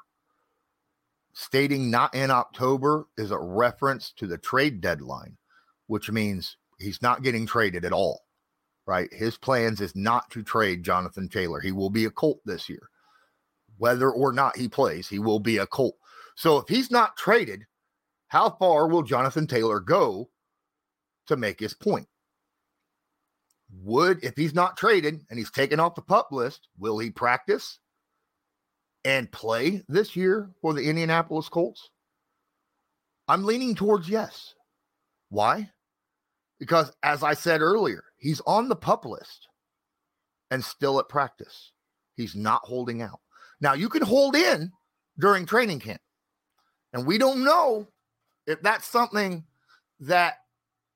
Stating 1.33 1.89
not 1.89 2.13
in 2.13 2.29
October 2.29 3.07
is 3.17 3.31
a 3.31 3.39
reference 3.39 4.13
to 4.17 4.27
the 4.27 4.37
trade 4.37 4.81
deadline, 4.81 5.37
which 5.87 6.11
means 6.11 6.57
he's 6.77 7.01
not 7.01 7.23
getting 7.23 7.47
traded 7.47 7.85
at 7.85 7.93
all, 7.93 8.21
right? 8.85 9.11
His 9.13 9.37
plans 9.37 9.81
is 9.81 9.95
not 9.95 10.29
to 10.31 10.43
trade 10.43 10.83
Jonathan 10.83 11.29
Taylor. 11.29 11.59
He 11.59 11.71
will 11.71 11.89
be 11.89 12.05
a 12.05 12.11
Colt 12.11 12.39
this 12.45 12.69
year. 12.69 12.89
Whether 13.77 14.11
or 14.11 14.31
not 14.31 14.57
he 14.57 14.67
plays, 14.67 15.07
he 15.07 15.19
will 15.19 15.39
be 15.39 15.57
a 15.57 15.67
Colt. 15.67 15.95
So 16.35 16.57
if 16.57 16.67
he's 16.67 16.91
not 16.91 17.17
traded, 17.17 17.65
how 18.27 18.49
far 18.49 18.87
will 18.87 19.03
Jonathan 19.03 19.47
Taylor 19.47 19.79
go 19.79 20.29
to 21.27 21.37
make 21.37 21.59
his 21.59 21.73
point? 21.73 22.07
Would, 23.81 24.23
if 24.23 24.35
he's 24.35 24.53
not 24.53 24.77
traded 24.77 25.21
and 25.29 25.39
he's 25.39 25.51
taken 25.51 25.79
off 25.79 25.95
the 25.95 26.01
pup 26.01 26.29
list, 26.31 26.67
will 26.77 26.99
he 26.99 27.09
practice 27.09 27.79
and 29.03 29.31
play 29.31 29.83
this 29.87 30.15
year 30.15 30.51
for 30.61 30.73
the 30.73 30.87
Indianapolis 30.87 31.49
Colts? 31.49 31.89
I'm 33.27 33.45
leaning 33.45 33.73
towards 33.75 34.09
yes. 34.09 34.53
Why? 35.29 35.71
Because 36.59 36.91
as 37.01 37.23
I 37.23 37.33
said 37.33 37.61
earlier, 37.61 38.03
he's 38.23 38.41
on 38.47 38.69
the 38.69 38.75
pup 38.75 39.03
list 39.03 39.49
and 40.49 40.63
still 40.63 40.97
at 40.97 41.09
practice. 41.09 41.73
He's 42.15 42.35
not 42.35 42.61
holding 42.63 43.01
out. 43.01 43.19
Now, 43.59 43.73
you 43.73 43.89
can 43.89 44.01
hold 44.01 44.33
in 44.33 44.71
during 45.19 45.45
training 45.45 45.81
camp. 45.81 45.99
And 46.93 47.05
we 47.05 47.17
don't 47.17 47.43
know 47.43 47.87
if 48.47 48.61
that's 48.61 48.87
something 48.87 49.43
that 49.99 50.35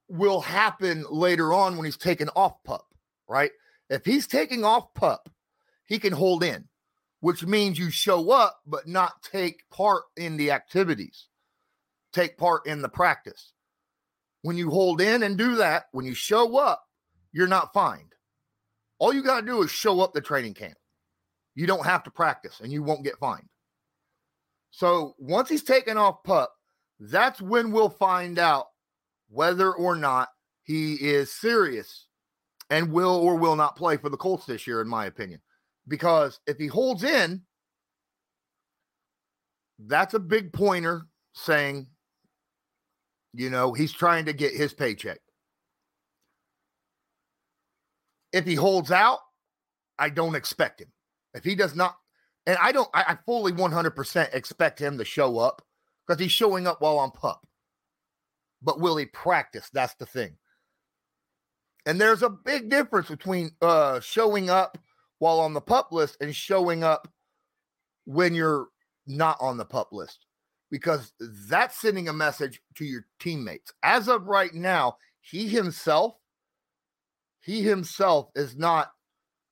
will 0.07 0.39
happen 0.39 1.03
later 1.09 1.51
on 1.51 1.75
when 1.75 1.83
he's 1.83 1.97
taken 1.97 2.29
off 2.29 2.63
pup, 2.63 2.85
right? 3.27 3.51
If 3.89 4.05
he's 4.05 4.25
taking 4.25 4.63
off 4.63 4.93
pup, 4.93 5.29
he 5.85 5.99
can 5.99 6.13
hold 6.13 6.45
in, 6.45 6.63
which 7.19 7.45
means 7.45 7.77
you 7.77 7.89
show 7.89 8.31
up 8.31 8.61
but 8.65 8.87
not 8.87 9.21
take 9.21 9.69
part 9.69 10.03
in 10.15 10.37
the 10.37 10.51
activities, 10.51 11.27
take 12.13 12.37
part 12.37 12.65
in 12.67 12.81
the 12.81 12.89
practice. 12.89 13.51
When 14.43 14.55
you 14.55 14.69
hold 14.69 15.01
in 15.01 15.23
and 15.23 15.37
do 15.37 15.55
that, 15.55 15.87
when 15.91 16.05
you 16.05 16.13
show 16.13 16.57
up, 16.57 16.86
you're 17.31 17.47
not 17.47 17.73
fined. 17.73 18.13
All 18.99 19.13
you 19.13 19.23
got 19.23 19.41
to 19.41 19.45
do 19.45 19.61
is 19.61 19.71
show 19.71 20.01
up 20.01 20.13
the 20.13 20.21
training 20.21 20.53
camp. 20.53 20.77
You 21.55 21.67
don't 21.67 21.85
have 21.85 22.03
to 22.03 22.11
practice 22.11 22.59
and 22.61 22.71
you 22.71 22.83
won't 22.83 23.03
get 23.03 23.19
fined. 23.19 23.47
So 24.71 25.15
once 25.17 25.49
he's 25.49 25.63
taken 25.63 25.97
off 25.97 26.23
pup, 26.23 26.53
that's 26.99 27.41
when 27.41 27.71
we'll 27.71 27.89
find 27.89 28.39
out 28.39 28.67
whether 29.29 29.73
or 29.73 29.95
not 29.95 30.29
he 30.63 30.95
is 30.95 31.31
serious 31.33 32.07
and 32.69 32.91
will 32.91 33.15
or 33.15 33.35
will 33.35 33.55
not 33.55 33.75
play 33.75 33.97
for 33.97 34.09
the 34.09 34.17
Colts 34.17 34.45
this 34.45 34.67
year, 34.67 34.81
in 34.81 34.87
my 34.87 35.05
opinion. 35.05 35.41
Because 35.87 36.39
if 36.47 36.57
he 36.57 36.67
holds 36.67 37.03
in, 37.03 37.41
that's 39.79 40.13
a 40.13 40.19
big 40.19 40.51
pointer 40.51 41.03
saying, 41.33 41.87
you 43.33 43.49
know, 43.49 43.73
he's 43.73 43.93
trying 43.93 44.25
to 44.25 44.33
get 44.33 44.53
his 44.53 44.73
paycheck. 44.73 45.19
If 48.37 48.45
he 48.45 48.55
holds 48.55 48.91
out, 48.91 49.19
I 49.99 50.09
don't 50.09 50.35
expect 50.35 50.81
him. 50.81 50.91
If 51.33 51.43
he 51.43 51.55
does 51.55 51.75
not, 51.75 51.97
and 52.45 52.57
I 52.61 52.71
don't, 52.71 52.89
I, 52.93 53.03
I 53.09 53.17
fully 53.25 53.51
100% 53.51 54.33
expect 54.33 54.79
him 54.79 54.97
to 54.97 55.05
show 55.05 55.39
up 55.39 55.61
because 56.05 56.21
he's 56.21 56.31
showing 56.31 56.67
up 56.67 56.81
while 56.81 56.99
on 56.99 57.11
pup 57.11 57.47
but 58.61 58.79
will 58.79 58.97
he 58.97 59.05
practice? 59.05 59.69
That's 59.71 59.93
the 59.95 60.05
thing. 60.05 60.37
And 61.85 61.99
there's 62.01 62.23
a 62.23 62.29
big 62.29 62.69
difference 62.69 63.07
between 63.07 63.51
uh, 63.61 63.99
showing 63.99 64.49
up 64.49 64.77
while 65.19 65.39
on 65.39 65.53
the 65.53 65.61
pup 65.61 65.91
list 65.91 66.17
and 66.21 66.35
showing 66.35 66.83
up 66.83 67.07
when 68.05 68.35
you're 68.35 68.67
not 69.05 69.37
on 69.39 69.57
the 69.57 69.65
pup 69.65 69.89
list 69.93 70.25
because 70.69 71.13
that's 71.47 71.79
sending 71.79 72.09
a 72.09 72.13
message 72.13 72.61
to 72.75 72.85
your 72.85 73.05
teammates. 73.19 73.71
As 73.83 74.09
of 74.09 74.27
right 74.27 74.53
now, 74.53 74.97
he 75.21 75.47
himself, 75.47 76.15
he 77.47 77.61
himself 77.61 78.29
is 78.35 78.57
not 78.57 78.91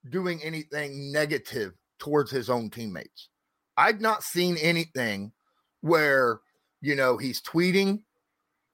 doing 0.10 0.44
anything 0.44 1.14
negative 1.14 1.72
towards 1.98 2.30
his 2.30 2.50
own 2.50 2.70
teammates. 2.70 3.30
I've 3.78 4.02
not 4.02 4.22
seen 4.22 4.58
anything 4.58 5.32
where, 5.80 6.42
you 6.82 6.94
know, 6.96 7.16
he's 7.16 7.42
tweeting 7.42 8.02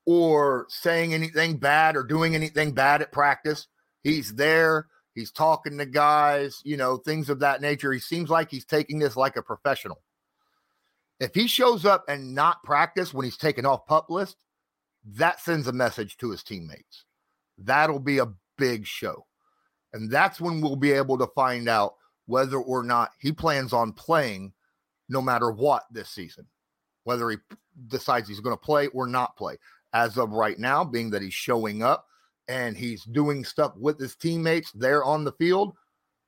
or 0.07 0.65
saying 0.69 1.13
anything 1.13 1.57
bad 1.57 1.95
or 1.95 2.03
doing 2.03 2.33
anything 2.33 2.71
bad 2.71 3.03
at 3.03 3.11
practice. 3.11 3.67
He's 4.03 4.33
there. 4.33 4.87
He's 5.13 5.31
talking 5.31 5.77
to 5.77 5.85
guys, 5.85 6.59
you 6.65 6.75
know, 6.75 6.97
things 6.97 7.29
of 7.29 7.41
that 7.41 7.61
nature. 7.61 7.93
He 7.93 7.99
seems 7.99 8.31
like 8.31 8.49
he's 8.49 8.65
taking 8.65 8.97
this 8.97 9.15
like 9.15 9.37
a 9.37 9.43
professional. 9.43 10.01
If 11.19 11.35
he 11.35 11.45
shows 11.45 11.85
up 11.85 12.05
and 12.07 12.33
not 12.33 12.63
practice 12.63 13.13
when 13.13 13.25
he's 13.25 13.37
taken 13.37 13.67
off 13.67 13.85
pup 13.85 14.09
list, 14.09 14.37
that 15.05 15.39
sends 15.39 15.67
a 15.67 15.73
message 15.73 16.17
to 16.17 16.31
his 16.31 16.41
teammates. 16.41 17.05
That'll 17.59 17.99
be 17.99 18.17
a 18.17 18.33
big 18.57 18.85
show. 18.85 19.25
And 19.93 20.09
that's 20.09 20.39
when 20.39 20.61
we'll 20.61 20.75
be 20.75 20.91
able 20.91 21.17
to 21.17 21.27
find 21.27 21.67
out 21.67 21.95
whether 22.25 22.57
or 22.57 22.83
not 22.83 23.11
he 23.19 23.31
plans 23.31 23.73
on 23.73 23.91
playing 23.93 24.53
no 25.09 25.21
matter 25.21 25.51
what 25.51 25.83
this 25.91 26.09
season, 26.09 26.47
whether 27.03 27.29
he 27.29 27.37
decides 27.87 28.27
he's 28.27 28.39
going 28.39 28.55
to 28.55 28.61
play 28.61 28.87
or 28.87 29.07
not 29.07 29.35
play 29.35 29.57
as 29.93 30.17
of 30.17 30.31
right 30.31 30.57
now, 30.57 30.83
being 30.83 31.09
that 31.09 31.21
he's 31.21 31.33
showing 31.33 31.83
up 31.83 32.07
and 32.47 32.77
he's 32.77 33.03
doing 33.03 33.43
stuff 33.43 33.73
with 33.77 33.99
his 33.99 34.15
teammates 34.15 34.71
there 34.71 35.03
on 35.03 35.23
the 35.23 35.33
field. 35.33 35.75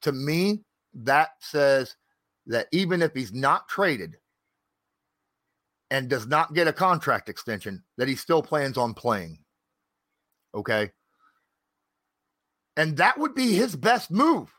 To 0.02 0.12
me, 0.12 0.64
that 0.94 1.30
says 1.40 1.96
that 2.48 2.68
even 2.72 3.02
if 3.02 3.14
he's 3.14 3.34
not 3.34 3.70
traded 3.70 4.18
and 5.90 6.10
does 6.10 6.28
not 6.28 6.54
get 6.54 6.68
a 6.68 6.74
contract 6.74 7.30
extension, 7.30 7.82
that 7.98 8.08
he 8.08 8.16
still 8.16 8.44
plans 8.44 8.78
on 8.78 8.94
playing. 8.94 9.40
Okay. 10.54 10.92
And 12.76 12.98
that 12.98 13.20
would 13.20 13.36
be 13.36 13.54
his 13.54 13.76
best 13.76 14.12
move. 14.12 14.52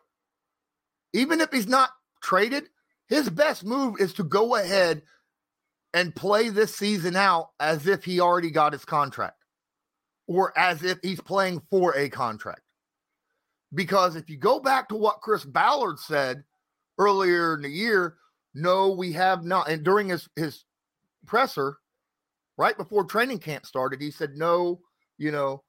Even 1.13 1.41
if 1.41 1.51
he's 1.51 1.67
not 1.67 1.91
traded, 2.23 2.69
his 3.09 3.29
best 3.29 3.65
move 3.65 3.97
is 4.01 4.15
to 4.15 4.25
go 4.25 4.57
ahead 4.57 5.03
and 5.93 6.15
play 6.15 6.49
this 6.49 6.75
season 6.75 7.17
out 7.17 7.51
as 7.61 7.87
if 7.87 8.05
he 8.05 8.21
already 8.21 8.51
got 8.51 8.73
his 8.73 8.85
contract 8.85 9.37
or 10.27 10.57
as 10.59 10.83
if 10.83 10.99
he's 11.03 11.21
playing 11.21 11.63
for 11.71 11.97
a 11.97 12.09
contract. 12.09 12.63
Because 13.75 14.17
if 14.17 14.31
you 14.31 14.37
go 14.37 14.61
back 14.61 14.89
to 14.89 14.97
what 14.97 15.21
Chris 15.21 15.45
Ballard 15.45 15.99
said 15.99 16.45
earlier 16.99 17.55
in 17.55 17.63
the 17.63 17.69
year, 17.69 18.17
no, 18.55 18.91
we 18.91 19.13
have 19.13 19.45
not. 19.45 19.69
And 19.69 19.85
during 19.85 20.09
his, 20.09 20.29
his 20.37 20.65
presser, 21.27 21.79
right 22.57 22.77
before 22.77 23.05
training 23.05 23.39
camp 23.39 23.67
started, 23.67 24.01
he 24.01 24.11
said, 24.11 24.37
no, 24.37 24.81
you 25.19 25.33
know, 25.33 25.63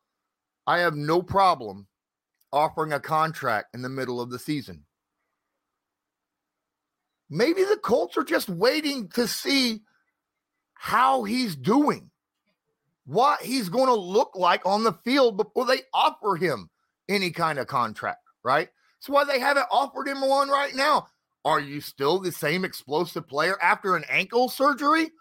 I 0.67 0.79
have 0.79 0.95
no 0.95 1.21
problem 1.21 1.87
offering 2.55 2.93
a 2.93 2.99
contract 2.99 3.75
in 3.75 3.81
the 3.81 3.89
middle 3.89 4.19
of 4.19 4.31
the 4.31 4.39
season. 4.39 4.85
Maybe 7.29 7.63
the 7.63 7.77
Colts 7.83 8.17
are 8.17 8.23
just 8.23 8.49
waiting 8.49 9.09
to 9.09 9.27
see 9.27 9.81
how 10.75 11.23
he's 11.23 11.55
doing, 11.55 12.09
what 13.05 13.41
he's 13.41 13.69
going 13.69 13.87
to 13.87 13.93
look 13.93 14.31
like 14.35 14.65
on 14.65 14.83
the 14.83 14.93
field 15.03 15.37
before 15.37 15.65
they 15.65 15.81
offer 15.93 16.35
him 16.35 16.69
any 17.09 17.31
kind 17.31 17.59
of 17.59 17.67
contract, 17.67 18.21
right? 18.43 18.69
That's 18.99 19.09
why 19.09 19.23
they 19.25 19.39
haven't 19.39 19.67
offered 19.71 20.07
him 20.07 20.21
one 20.21 20.49
right 20.49 20.73
now. 20.75 21.07
Are 21.43 21.59
you 21.59 21.81
still 21.81 22.19
the 22.19 22.31
same 22.31 22.65
explosive 22.65 23.27
player 23.27 23.61
after 23.61 23.95
an 23.95 24.03
ankle 24.09 24.49
surgery? 24.49 25.11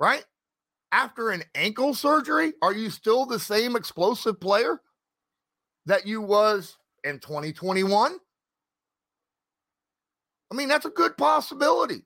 Right? 0.00 0.24
After 0.90 1.30
an 1.30 1.42
ankle 1.54 1.94
surgery, 1.94 2.54
are 2.62 2.72
you 2.72 2.90
still 2.90 3.26
the 3.26 3.38
same 3.38 3.76
explosive 3.76 4.40
player 4.40 4.80
that 5.88 6.06
you 6.06 6.20
was 6.20 6.76
in 7.02 7.18
2021? 7.18 8.18
I 10.50 10.54
mean, 10.54 10.68
that's 10.68 10.86
a 10.86 10.90
good 10.90 11.16
possibility. 11.16 12.04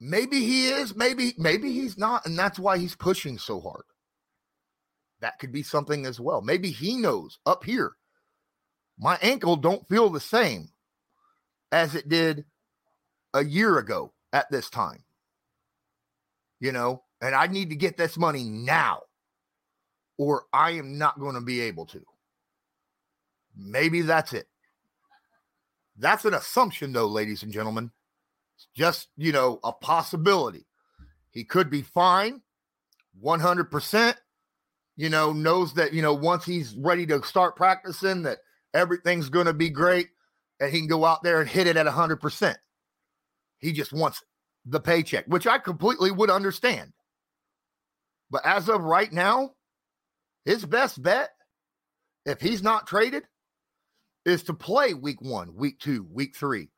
Maybe 0.00 0.40
he 0.40 0.68
is, 0.68 0.94
maybe 0.94 1.34
maybe 1.36 1.72
he's 1.72 1.98
not, 1.98 2.24
and 2.24 2.38
that's 2.38 2.58
why 2.58 2.78
he's 2.78 2.94
pushing 2.94 3.36
so 3.36 3.60
hard. 3.60 3.82
That 5.20 5.38
could 5.38 5.52
be 5.52 5.62
something 5.62 6.06
as 6.06 6.18
well. 6.18 6.40
Maybe 6.40 6.70
he 6.70 6.96
knows 6.96 7.38
up 7.44 7.64
here. 7.64 7.92
My 8.98 9.18
ankle 9.20 9.56
don't 9.56 9.86
feel 9.88 10.08
the 10.08 10.20
same 10.20 10.70
as 11.70 11.94
it 11.94 12.08
did 12.08 12.46
a 13.34 13.44
year 13.44 13.78
ago 13.78 14.12
at 14.32 14.50
this 14.50 14.70
time. 14.70 15.04
You 16.60 16.72
know, 16.72 17.02
and 17.20 17.34
I 17.34 17.46
need 17.46 17.68
to 17.70 17.76
get 17.76 17.98
this 17.98 18.16
money 18.16 18.44
now 18.44 19.00
or 20.20 20.44
I 20.52 20.72
am 20.72 20.98
not 20.98 21.18
going 21.18 21.34
to 21.34 21.40
be 21.40 21.62
able 21.62 21.86
to. 21.86 22.02
Maybe 23.56 24.02
that's 24.02 24.34
it. 24.34 24.48
That's 25.96 26.26
an 26.26 26.34
assumption, 26.34 26.92
though, 26.92 27.06
ladies 27.06 27.42
and 27.42 27.50
gentlemen. 27.50 27.90
It's 28.54 28.68
just, 28.76 29.08
you 29.16 29.32
know, 29.32 29.60
a 29.64 29.72
possibility. 29.72 30.66
He 31.30 31.42
could 31.42 31.70
be 31.70 31.80
fine 31.80 32.42
100%, 33.24 34.14
you 34.98 35.08
know, 35.08 35.32
knows 35.32 35.72
that, 35.72 35.94
you 35.94 36.02
know, 36.02 36.12
once 36.12 36.44
he's 36.44 36.76
ready 36.76 37.06
to 37.06 37.22
start 37.22 37.56
practicing, 37.56 38.20
that 38.24 38.40
everything's 38.74 39.30
going 39.30 39.46
to 39.46 39.54
be 39.54 39.70
great 39.70 40.08
and 40.60 40.70
he 40.70 40.80
can 40.80 40.86
go 40.86 41.06
out 41.06 41.22
there 41.22 41.40
and 41.40 41.48
hit 41.48 41.66
it 41.66 41.78
at 41.78 41.86
100%. 41.86 42.56
He 43.56 43.72
just 43.72 43.94
wants 43.94 44.22
the 44.66 44.80
paycheck, 44.80 45.24
which 45.28 45.46
I 45.46 45.56
completely 45.56 46.10
would 46.10 46.28
understand. 46.28 46.92
But 48.30 48.44
as 48.44 48.68
of 48.68 48.82
right 48.82 49.10
now, 49.10 49.52
his 50.44 50.64
best 50.64 51.02
bet, 51.02 51.30
if 52.26 52.40
he's 52.40 52.62
not 52.62 52.86
traded, 52.86 53.24
is 54.24 54.42
to 54.44 54.54
play 54.54 54.94
week 54.94 55.20
one, 55.20 55.54
week 55.54 55.78
two, 55.78 56.06
week 56.10 56.36
three, 56.36 56.70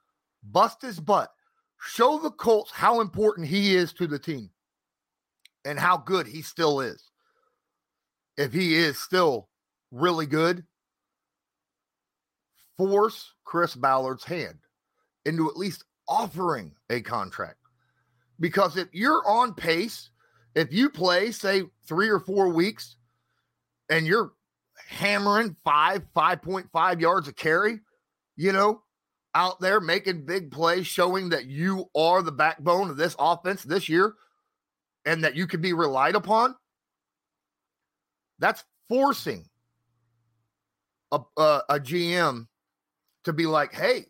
bust 0.43 0.83
his 0.83 1.01
butt, 1.01 1.31
show 1.81 2.19
the 2.19 2.31
Colts 2.31 2.71
how 2.71 3.01
important 3.01 3.49
he 3.49 3.75
is 3.75 3.93
to 3.95 4.07
the 4.07 4.19
team 4.19 4.51
and 5.65 5.79
how 5.79 5.97
good 5.97 6.27
he 6.27 6.43
still 6.43 6.81
is. 6.81 7.11
If 8.37 8.53
he 8.53 8.75
is 8.75 8.99
still 8.99 9.49
really 9.91 10.27
good, 10.27 10.65
force 12.79 13.35
Chris 13.45 13.75
Ballard's 13.75 14.25
hand 14.25 14.59
into 15.25 15.49
at 15.51 15.57
least 15.57 15.85
offering 16.09 16.73
a 16.91 17.01
contract. 17.01 17.59
Because 18.41 18.77
if 18.77 18.89
you're 18.93 19.23
on 19.29 19.55
pace, 19.55 20.11
if 20.55 20.73
you 20.73 20.91
play, 20.91 21.31
say, 21.31 21.65
three 21.87 22.09
or 22.09 22.19
four 22.19 22.49
weeks 22.49 22.97
and 23.93 24.07
you're 24.07 24.33
hammering 24.89 25.55
five, 25.65 26.03
5.5 26.17 27.01
yards 27.01 27.29
a 27.29 27.33
carry, 27.35 27.81
you 28.37 28.51
know, 28.51 28.83
out 29.35 29.61
there 29.61 29.81
making 29.81 30.25
big 30.25 30.51
plays, 30.51 30.87
showing 30.87 31.29
that 31.29 31.45
you 31.45 31.91
are 31.95 32.23
the 32.23 32.33
backbone 32.33 32.89
of 32.89 32.97
this 32.97 33.15
offense 33.19 33.63
this 33.63 33.91
year 33.91 34.15
and 35.05 35.23
that 35.25 35.37
you 35.37 35.47
can 35.47 35.61
be 35.61 35.75
relied 35.75 36.15
upon. 36.15 36.55
That's 38.39 38.65
forcing 38.89 39.45
a, 41.11 41.21
a, 41.37 41.63
a 41.69 41.79
GM 41.79 42.47
to 43.25 43.33
be 43.35 43.45
like, 43.45 43.75
hey, 43.75 44.07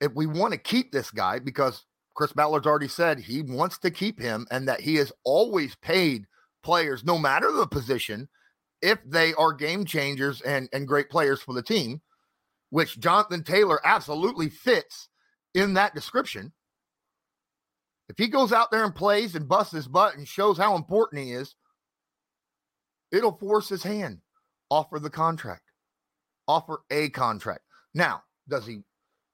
if 0.00 0.12
we 0.14 0.26
want 0.26 0.52
to 0.52 0.58
keep 0.58 0.92
this 0.92 1.10
guy, 1.10 1.40
because 1.40 1.84
Chris 2.14 2.32
Ballard's 2.32 2.68
already 2.68 2.88
said 2.88 3.18
he 3.18 3.42
wants 3.42 3.78
to 3.78 3.90
keep 3.90 4.20
him 4.20 4.46
and 4.52 4.68
that 4.68 4.80
he 4.80 4.94
has 4.96 5.12
always 5.24 5.74
paid 5.82 6.26
players, 6.62 7.02
no 7.02 7.18
matter 7.18 7.50
the 7.50 7.66
position, 7.66 8.28
if 8.84 8.98
they 9.06 9.32
are 9.34 9.54
game 9.54 9.86
changers 9.86 10.42
and, 10.42 10.68
and 10.74 10.86
great 10.86 11.08
players 11.08 11.40
for 11.40 11.54
the 11.54 11.62
team, 11.62 12.02
which 12.68 13.00
Jonathan 13.00 13.42
Taylor 13.42 13.80
absolutely 13.84 14.50
fits 14.50 15.08
in 15.54 15.72
that 15.74 15.94
description. 15.94 16.52
If 18.10 18.18
he 18.18 18.28
goes 18.28 18.52
out 18.52 18.70
there 18.70 18.84
and 18.84 18.94
plays 18.94 19.34
and 19.34 19.48
busts 19.48 19.72
his 19.72 19.88
butt 19.88 20.16
and 20.16 20.28
shows 20.28 20.58
how 20.58 20.76
important 20.76 21.22
he 21.22 21.32
is, 21.32 21.54
it'll 23.10 23.38
force 23.38 23.70
his 23.70 23.82
hand. 23.82 24.18
Offer 24.70 24.98
the 24.98 25.10
contract, 25.10 25.62
offer 26.46 26.80
a 26.90 27.08
contract. 27.10 27.62
Now, 27.94 28.22
does 28.48 28.66
he, 28.66 28.80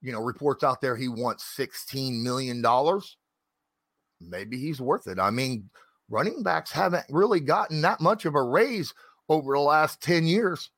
you 0.00 0.12
know, 0.12 0.20
reports 0.20 0.62
out 0.62 0.80
there 0.80 0.94
he 0.94 1.08
wants 1.08 1.56
$16 1.58 2.22
million? 2.22 2.62
Maybe 4.20 4.58
he's 4.58 4.80
worth 4.80 5.06
it. 5.06 5.18
I 5.18 5.30
mean, 5.30 5.70
running 6.08 6.42
backs 6.42 6.70
haven't 6.70 7.06
really 7.08 7.40
gotten 7.40 7.80
that 7.82 8.00
much 8.00 8.26
of 8.26 8.34
a 8.34 8.42
raise 8.42 8.92
over 9.30 9.54
the 9.54 9.60
last 9.60 10.02
10 10.02 10.26
years. 10.26 10.70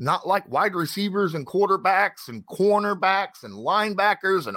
Not 0.00 0.26
like 0.26 0.48
wide 0.48 0.74
receivers 0.74 1.34
and 1.34 1.46
quarterbacks 1.46 2.28
and 2.28 2.46
cornerbacks 2.46 3.42
and 3.42 3.52
linebackers 3.54 4.46
and 4.46 4.56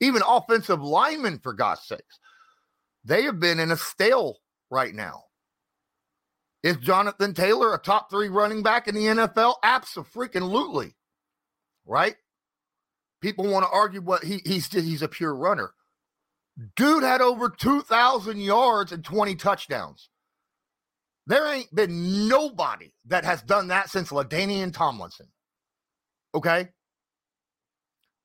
even 0.00 0.22
offensive 0.26 0.82
linemen, 0.82 1.38
for 1.38 1.52
God's 1.52 1.82
sakes. 1.82 2.18
They 3.04 3.22
have 3.22 3.40
been 3.40 3.60
in 3.60 3.70
a 3.70 3.76
stale 3.76 4.38
right 4.70 4.94
now. 4.94 5.24
Is 6.62 6.76
Jonathan 6.78 7.34
Taylor 7.34 7.74
a 7.74 7.78
top 7.78 8.10
three 8.10 8.28
running 8.28 8.62
back 8.62 8.88
in 8.88 8.94
the 8.94 9.06
NFL? 9.06 9.56
Absolutely. 9.62 10.94
Right? 11.86 12.16
People 13.20 13.48
want 13.48 13.64
to 13.64 13.70
argue 13.70 14.00
what 14.00 14.24
he, 14.24 14.40
he's 14.44 14.72
he's 14.72 15.02
a 15.02 15.08
pure 15.08 15.34
runner. 15.34 15.70
Dude 16.76 17.02
had 17.02 17.20
over 17.20 17.48
2,000 17.50 18.40
yards 18.40 18.92
and 18.92 19.04
20 19.04 19.34
touchdowns. 19.36 20.08
There 21.28 21.46
ain't 21.46 21.72
been 21.74 22.26
nobody 22.26 22.90
that 23.06 23.24
has 23.26 23.42
done 23.42 23.68
that 23.68 23.90
since 23.90 24.08
LaDainian 24.08 24.72
Tomlinson. 24.72 25.28
Okay? 26.34 26.70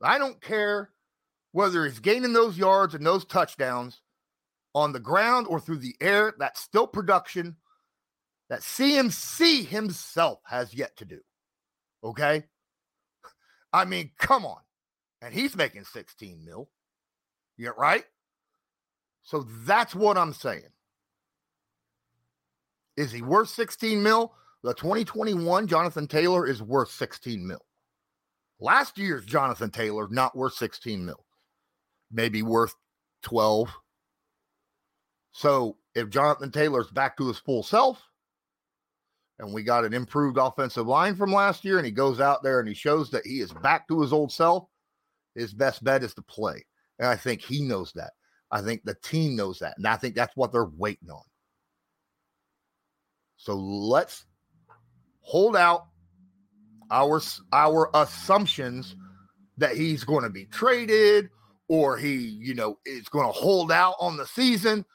I 0.02 0.18
don't 0.18 0.42
care 0.42 0.90
whether 1.52 1.84
he's 1.84 2.00
gaining 2.00 2.32
those 2.32 2.58
yards 2.58 2.96
and 2.96 3.06
those 3.06 3.26
touchdowns 3.26 4.02
on 4.74 4.94
the 4.94 5.02
ground 5.02 5.48
or 5.50 5.60
through 5.60 5.80
the 5.80 5.96
air. 6.00 6.34
That's 6.40 6.62
still 6.62 6.88
production 6.88 7.58
that 8.50 8.62
CMC 8.62 9.68
himself 9.68 10.40
has 10.46 10.74
yet 10.74 10.96
to 10.98 11.06
do. 11.06 11.20
Okay? 12.06 12.46
I 13.74 13.84
mean, 13.84 14.12
come 14.18 14.46
on. 14.46 14.62
And 15.22 15.34
he's 15.34 15.58
making 15.58 15.84
16 15.84 16.46
mil. 16.46 16.70
Yeah, 17.58 17.72
right? 17.78 18.06
So 19.24 19.46
that's 19.66 19.94
what 19.94 20.18
I'm 20.18 20.34
saying. 20.34 20.70
Is 22.98 23.12
he 23.12 23.22
worth 23.22 23.50
16 23.50 24.02
mil? 24.02 24.34
The 24.64 24.74
2021 24.74 25.68
Jonathan 25.68 26.08
Taylor 26.08 26.48
is 26.48 26.62
worth 26.62 26.92
16 26.92 27.46
mil. 27.46 27.66
Last 28.60 28.98
year's 28.98 29.26
Jonathan 29.26 29.70
Taylor 29.70 30.08
not 30.10 30.38
worth 30.38 30.54
16 30.54 31.06
mil. 31.06 31.26
Maybe 32.12 32.44
worth 32.44 32.76
12. 33.24 33.70
So 35.32 35.78
if 35.96 36.10
Jonathan 36.10 36.52
Taylor's 36.52 36.92
back 36.92 37.18
to 37.18 37.28
his 37.28 37.40
full 37.40 37.64
self 37.64 38.02
and 39.40 39.54
we 39.54 39.64
got 39.64 39.84
an 39.84 39.94
improved 39.94 40.38
offensive 40.38 40.88
line 40.88 41.16
from 41.16 41.34
last 41.34 41.66
year 41.66 41.78
and 41.78 41.86
he 41.86 41.92
goes 41.92 42.20
out 42.20 42.44
there 42.44 42.60
and 42.60 42.68
he 42.68 42.76
shows 42.76 43.10
that 43.12 43.26
he 43.26 43.42
is 43.42 43.52
back 43.52 43.88
to 43.88 44.00
his 44.00 44.14
old 44.14 44.32
self, 44.32 44.68
his 45.36 45.54
best 45.54 45.84
bet 45.84 46.04
is 46.04 46.14
to 46.14 46.22
play. 46.22 46.64
And 47.00 47.08
I 47.08 47.16
think 47.16 47.42
he 47.42 47.64
knows 47.64 47.92
that. 47.94 48.12
I 48.52 48.62
think 48.62 48.84
the 48.84 48.96
team 49.04 49.36
knows 49.36 49.60
that. 49.60 49.74
And 49.78 49.88
I 49.88 49.98
think 49.98 50.16
that's 50.16 50.38
what 50.38 50.52
they're 50.52 50.70
waiting 50.78 51.10
on. 51.10 51.24
So 53.44 53.58
let's 53.58 54.26
hold 55.20 55.58
out 55.58 55.88
our 56.90 57.22
our 57.52 57.90
assumptions 57.94 58.96
that 59.58 59.76
he's 59.76 60.06
going 60.06 60.24
to 60.24 60.30
be 60.30 60.46
traded 60.46 61.30
or 61.68 61.98
he, 61.98 62.16
you 62.16 62.54
know, 62.54 62.78
is 62.86 63.10
going 63.10 63.28
to 63.28 63.34
hold 63.34 63.70
out 63.70 63.96
on 64.00 64.16
the 64.16 64.26
season. 64.26 64.86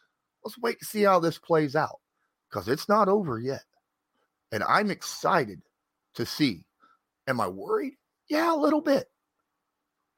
Let's 0.43 0.57
wait 0.61 0.79
to 0.79 0.87
see 0.87 1.03
how 1.03 1.21
this 1.21 1.39
plays 1.39 1.77
out 1.77 2.01
because 2.49 2.69
it's 2.69 2.89
not 2.89 3.07
over 3.07 3.39
yet. 3.39 3.65
And 4.51 4.65
I'm 4.65 4.91
excited 4.91 5.61
to 6.15 6.25
see. 6.25 6.65
Am 7.27 7.43
I 7.43 7.49
worried? 7.49 7.97
Yeah, 8.31 8.55
a 8.55 8.57
little 8.57 8.81
bit. 8.81 9.09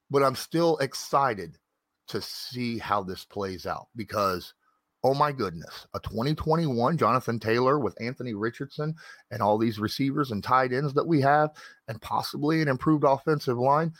But 0.09 0.23
I'm 0.23 0.37
still 0.37 0.79
excited 0.79 1.59
to 2.07 2.23
see 2.23 2.79
how 2.79 3.03
this 3.03 3.25
plays 3.25 3.66
out 3.66 3.88
because 3.97 4.55
oh 5.02 5.14
my 5.14 5.32
goodness, 5.32 5.86
a 5.94 6.00
2021 6.00 6.98
Jonathan 6.98 7.38
Taylor 7.38 7.78
with 7.78 8.00
Anthony 8.00 8.34
Richardson 8.34 8.94
and 9.30 9.40
all 9.40 9.56
these 9.56 9.78
receivers 9.78 10.30
and 10.30 10.44
tight 10.44 10.72
ends 10.72 10.92
that 10.94 11.06
we 11.06 11.20
have, 11.20 11.50
and 11.88 12.00
possibly 12.02 12.60
an 12.60 12.68
improved 12.68 13.04
offensive 13.04 13.58
line. 13.58 13.92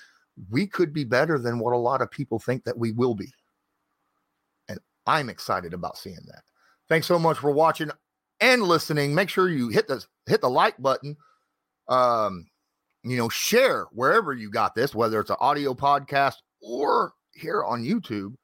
we 0.51 0.67
could 0.67 0.93
be 0.93 1.05
better 1.05 1.39
than 1.39 1.59
what 1.59 1.75
a 1.75 1.79
lot 1.79 2.01
of 2.01 2.11
people 2.11 2.39
think 2.39 2.65
that 2.65 2.79
we 2.79 2.93
will 2.93 3.15
be. 3.15 3.31
And 4.69 4.79
I'm 5.07 5.29
excited 5.29 5.75
about 5.75 5.99
seeing 5.99 6.21
that. 6.27 6.43
Thanks 6.89 7.07
so 7.07 7.19
much 7.19 7.39
for 7.39 7.51
watching 7.51 7.91
and 8.41 8.63
listening. 8.63 9.15
Make 9.15 9.29
sure 9.29 9.49
you 9.49 9.69
hit 9.69 9.87
the 9.87 10.05
hit 10.27 10.41
the 10.41 10.51
like 10.51 10.81
button. 10.81 11.17
Um, 11.89 12.47
you 13.03 13.17
know, 13.17 13.29
share 13.29 13.87
wherever 13.93 14.33
you 14.33 14.51
got 14.51 14.75
this, 14.75 14.95
whether 14.95 15.21
it's 15.21 15.31
an 15.31 15.37
audio 15.41 15.75
podcast 15.75 16.37
or 16.63 17.13
here 17.33 17.65
on 17.65 17.83
YouTube. 17.83 18.35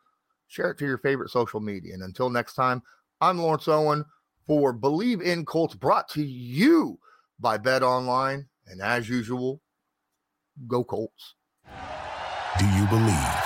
Share 0.57 0.71
it 0.71 0.79
to 0.79 0.87
your 0.87 0.97
favorite 0.97 1.29
social 1.29 1.61
media. 1.61 1.93
And 1.93 2.03
until 2.03 2.31
next 2.31 2.55
time, 2.55 2.83
I'm 3.21 3.39
Lawrence 3.39 3.69
Owen 3.69 4.07
for 4.47 4.73
Bleav 4.73 5.21
in 5.21 5.45
Colts, 5.45 5.75
brought 5.75 6.09
to 6.11 6.23
you 6.23 6.99
by 7.39 7.59
Bet 7.59 7.83
Online. 7.83 8.47
And 8.67 8.81
as 8.81 9.07
usual, 9.07 9.61
go 10.67 10.83
Colts. 10.83 11.35
Do 12.59 12.67
you 12.71 12.87
believe? 12.87 13.46